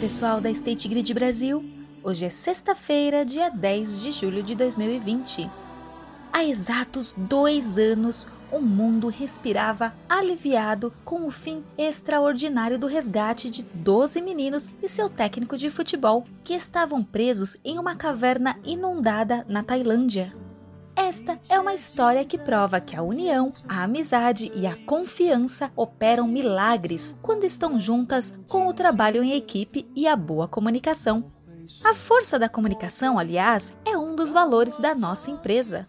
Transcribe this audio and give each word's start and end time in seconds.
pessoal 0.00 0.40
da 0.40 0.50
State 0.50 0.88
Grid 0.88 1.14
Brasil! 1.14 1.64
Hoje 2.02 2.24
é 2.24 2.28
sexta-feira, 2.28 3.24
dia 3.24 3.48
10 3.48 4.02
de 4.02 4.10
julho 4.10 4.42
de 4.42 4.54
2020. 4.54 5.48
Há 6.32 6.44
exatos 6.44 7.14
dois 7.16 7.78
anos, 7.78 8.26
o 8.50 8.60
mundo 8.60 9.08
respirava 9.08 9.94
aliviado 10.08 10.92
com 11.04 11.26
o 11.26 11.30
fim 11.30 11.64
extraordinário 11.78 12.78
do 12.78 12.86
resgate 12.86 13.48
de 13.48 13.62
12 13.62 14.20
meninos 14.20 14.70
e 14.82 14.88
seu 14.88 15.08
técnico 15.08 15.56
de 15.56 15.70
futebol 15.70 16.24
que 16.42 16.54
estavam 16.54 17.02
presos 17.02 17.56
em 17.64 17.78
uma 17.78 17.94
caverna 17.94 18.58
inundada 18.64 19.44
na 19.48 19.62
Tailândia. 19.62 20.43
Esta 20.96 21.40
é 21.48 21.58
uma 21.58 21.74
história 21.74 22.24
que 22.24 22.38
prova 22.38 22.80
que 22.80 22.94
a 22.94 23.02
união, 23.02 23.52
a 23.68 23.82
amizade 23.82 24.50
e 24.54 24.64
a 24.64 24.76
confiança 24.86 25.70
operam 25.74 26.28
milagres 26.28 27.14
quando 27.20 27.44
estão 27.44 27.78
juntas 27.78 28.36
com 28.48 28.68
o 28.68 28.72
trabalho 28.72 29.22
em 29.22 29.32
equipe 29.32 29.88
e 29.94 30.06
a 30.06 30.14
boa 30.14 30.46
comunicação. 30.46 31.32
A 31.82 31.94
força 31.94 32.38
da 32.38 32.48
comunicação, 32.48 33.18
aliás, 33.18 33.72
é 33.84 33.96
um 33.96 34.14
dos 34.14 34.30
valores 34.30 34.78
da 34.78 34.94
nossa 34.94 35.30
empresa. 35.30 35.84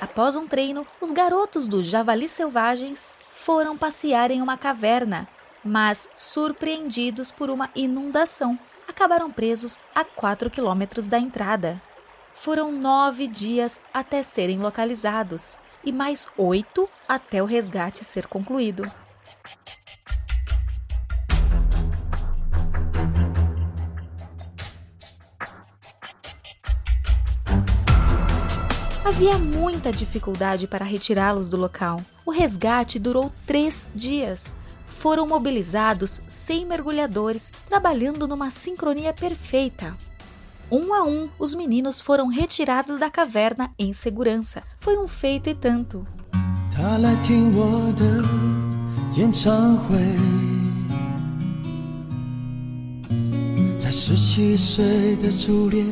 Após 0.00 0.36
um 0.36 0.48
treino, 0.48 0.86
os 1.00 1.12
garotos 1.12 1.68
dos 1.68 1.84
Javalis 1.84 2.30
Selvagens 2.30 3.12
foram 3.28 3.76
passear 3.76 4.30
em 4.30 4.40
uma 4.40 4.56
caverna 4.56 5.28
mas 5.64 6.08
surpreendidos 6.14 7.30
por 7.30 7.50
uma 7.50 7.70
inundação, 7.74 8.58
acabaram 8.88 9.30
presos 9.30 9.78
a 9.94 10.04
4 10.04 10.50
quilômetros 10.50 11.06
da 11.06 11.18
entrada. 11.18 11.80
Foram 12.32 12.72
nove 12.72 13.26
dias 13.26 13.80
até 13.92 14.22
serem 14.22 14.58
localizados 14.58 15.56
e 15.84 15.92
mais 15.92 16.28
oito 16.36 16.88
até 17.08 17.42
o 17.42 17.46
resgate 17.46 18.04
ser 18.04 18.26
concluído. 18.26 18.90
Havia 29.04 29.36
muita 29.38 29.92
dificuldade 29.92 30.66
para 30.66 30.84
retirá-los 30.84 31.48
do 31.48 31.56
local. 31.56 32.00
O 32.24 32.30
resgate 32.30 32.98
durou 32.98 33.30
três 33.46 33.88
dias 33.94 34.56
foram 34.90 35.26
mobilizados 35.26 36.20
100 36.26 36.66
mergulhadores 36.66 37.52
trabalhando 37.66 38.28
numa 38.28 38.50
sincronia 38.50 39.12
perfeita. 39.12 39.96
Um 40.70 40.92
a 40.92 41.02
um, 41.02 41.28
os 41.38 41.54
meninos 41.54 42.00
foram 42.00 42.28
retirados 42.28 42.98
da 42.98 43.10
caverna 43.10 43.72
em 43.78 43.92
segurança. 43.92 44.62
Foi 44.78 44.98
um 44.98 45.08
feito 45.08 45.48
e 45.48 45.54
tanto. 45.54 46.06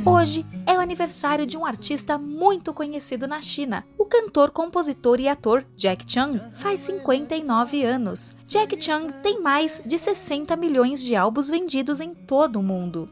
Hoje 0.04 0.46
é 0.64 0.74
o 0.74 0.80
aniversário 0.80 1.44
de 1.44 1.56
um 1.56 1.66
artista 1.66 2.16
muito 2.16 2.72
conhecido 2.72 3.26
na 3.26 3.40
China. 3.40 3.84
Cantor, 4.08 4.50
compositor 4.50 5.20
e 5.20 5.28
ator 5.28 5.64
Jack 5.76 6.10
Chung 6.10 6.40
faz 6.54 6.80
59 6.80 7.84
anos. 7.84 8.34
Jack 8.46 8.82
Chung 8.82 9.12
tem 9.22 9.42
mais 9.42 9.82
de 9.84 9.98
60 9.98 10.56
milhões 10.56 11.02
de 11.02 11.14
álbuns 11.14 11.48
vendidos 11.48 12.00
em 12.00 12.14
todo 12.14 12.58
o 12.58 12.62
mundo. 12.62 13.08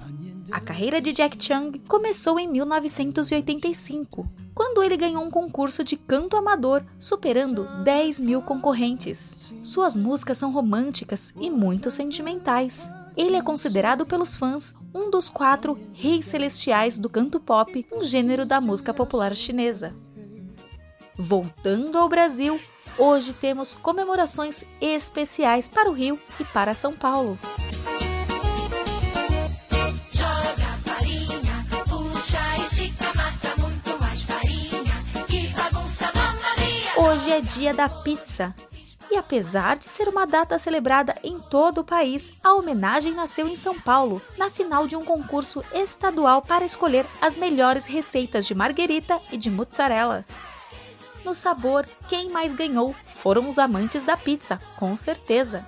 A 0.50 0.58
carreira 0.58 1.00
de 1.00 1.12
Jack 1.12 1.36
Chung 1.44 1.78
começou 1.86 2.38
em 2.38 2.48
1985, 2.48 4.26
quando 4.54 4.82
ele 4.82 4.96
ganhou 4.96 5.22
um 5.22 5.30
concurso 5.30 5.84
de 5.84 5.96
canto 5.96 6.36
amador, 6.36 6.82
superando 6.98 7.68
10 7.84 8.20
mil 8.20 8.40
concorrentes. 8.40 9.52
Suas 9.62 9.96
músicas 9.96 10.38
são 10.38 10.50
românticas 10.50 11.34
e 11.38 11.50
muito 11.50 11.90
sentimentais. 11.90 12.88
Ele 13.16 13.36
é 13.36 13.42
considerado 13.42 14.06
pelos 14.06 14.36
fãs 14.36 14.74
um 14.94 15.10
dos 15.10 15.28
quatro 15.28 15.78
reis 15.92 16.26
celestiais 16.26 16.98
do 16.98 17.10
canto 17.10 17.38
pop, 17.38 17.86
um 17.92 18.02
gênero 18.02 18.46
da 18.46 18.60
música 18.60 18.94
popular 18.94 19.34
chinesa. 19.34 19.94
Voltando 21.18 21.96
ao 21.96 22.08
Brasil, 22.08 22.60
hoje 22.98 23.32
temos 23.32 23.72
comemorações 23.72 24.64
especiais 24.80 25.66
para 25.66 25.88
o 25.88 25.92
Rio 25.92 26.20
e 26.38 26.44
para 26.44 26.74
São 26.74 26.92
Paulo. 26.92 27.38
Hoje 36.98 37.32
é 37.32 37.40
dia 37.40 37.72
da 37.72 37.88
pizza 37.88 38.54
e 39.10 39.16
apesar 39.16 39.76
de 39.76 39.86
ser 39.86 40.08
uma 40.08 40.26
data 40.26 40.58
celebrada 40.58 41.14
em 41.24 41.38
todo 41.38 41.78
o 41.78 41.84
país, 41.84 42.32
a 42.44 42.52
homenagem 42.52 43.14
nasceu 43.14 43.48
em 43.48 43.56
São 43.56 43.78
Paulo, 43.80 44.20
na 44.36 44.50
final 44.50 44.86
de 44.86 44.94
um 44.94 45.02
concurso 45.02 45.64
estadual 45.72 46.42
para 46.42 46.64
escolher 46.64 47.06
as 47.20 47.36
melhores 47.36 47.86
receitas 47.86 48.46
de 48.46 48.54
marguerita 48.54 49.18
e 49.32 49.38
de 49.38 49.50
mozzarella. 49.50 50.26
No 51.26 51.34
sabor, 51.34 51.84
quem 52.08 52.30
mais 52.30 52.54
ganhou 52.54 52.94
foram 53.04 53.48
os 53.48 53.58
amantes 53.58 54.04
da 54.04 54.16
pizza, 54.16 54.60
com 54.76 54.94
certeza. 54.94 55.66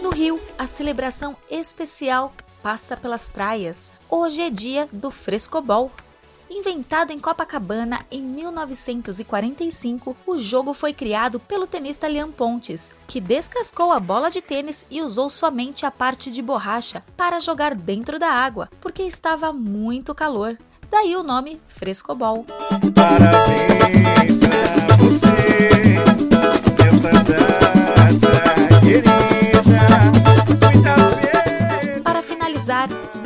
No 0.00 0.10
Rio, 0.10 0.40
a 0.56 0.64
celebração 0.68 1.36
especial 1.50 2.32
passa 2.62 2.96
pelas 2.96 3.28
praias. 3.28 3.92
Hoje 4.08 4.42
é 4.42 4.48
dia 4.48 4.88
do 4.92 5.10
frescobol. 5.10 5.90
Inventado 6.54 7.12
em 7.12 7.18
Copacabana 7.18 8.04
em 8.10 8.20
1945, 8.20 10.14
o 10.26 10.36
jogo 10.36 10.74
foi 10.74 10.92
criado 10.92 11.40
pelo 11.40 11.66
tenista 11.66 12.06
Liam 12.06 12.30
Pontes, 12.30 12.92
que 13.08 13.22
descascou 13.22 13.90
a 13.90 13.98
bola 13.98 14.30
de 14.30 14.42
tênis 14.42 14.84
e 14.90 15.00
usou 15.00 15.30
somente 15.30 15.86
a 15.86 15.90
parte 15.90 16.30
de 16.30 16.42
borracha 16.42 17.02
para 17.16 17.40
jogar 17.40 17.74
dentro 17.74 18.18
da 18.18 18.28
água, 18.28 18.68
porque 18.82 19.02
estava 19.02 19.50
muito 19.50 20.14
calor. 20.14 20.58
Daí 20.90 21.16
o 21.16 21.22
nome 21.22 21.58
Frescobol. 21.66 22.44
Parabéns 22.94 24.51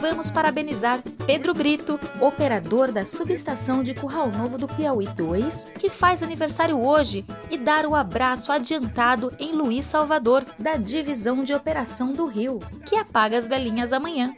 vamos 0.09 0.31
parabenizar 0.31 1.03
Pedro 1.27 1.53
Brito, 1.53 1.99
operador 2.21 2.93
da 2.93 3.05
subestação 3.05 3.83
de 3.83 3.93
Curral 3.93 4.31
Novo 4.31 4.57
do 4.57 4.69
Piauí 4.69 5.09
2, 5.09 5.67
que 5.81 5.91
faz 5.91 6.23
aniversário 6.23 6.81
hoje, 6.81 7.25
e 7.51 7.59
dar 7.59 7.85
o 7.85 7.93
abraço 7.95 8.53
adiantado 8.53 9.35
em 9.37 9.51
Luiz 9.51 9.85
Salvador, 9.85 10.47
da 10.57 10.77
Divisão 10.77 11.43
de 11.43 11.53
Operação 11.53 12.13
do 12.13 12.27
Rio, 12.27 12.61
que 12.85 12.95
apaga 12.95 13.37
as 13.37 13.49
velhinhas 13.49 13.93
amanhã. 13.93 14.33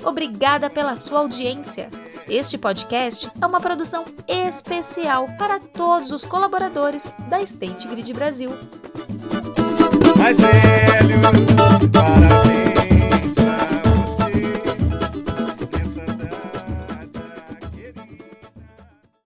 Obrigada 0.04 0.70
pela 0.70 0.98
sua 0.98 1.20
audiência. 1.20 1.90
Este 2.28 2.58
podcast 2.58 3.32
é 3.42 3.46
uma 3.46 3.62
produção 3.62 4.04
especial 4.28 5.30
para 5.38 5.60
todos 5.60 6.12
os 6.12 6.26
colaboradores 6.26 7.12
da 7.30 7.42
State 7.42 7.88
Grid 7.88 8.14
Brasil. 8.14 8.52
Parabéns. 10.18 10.89